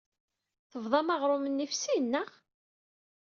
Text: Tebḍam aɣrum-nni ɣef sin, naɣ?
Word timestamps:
Tebḍam 0.71 1.07
aɣrum-nni 1.13 1.65
ɣef 1.67 1.73
sin, 1.75 2.05
naɣ? 2.11 2.29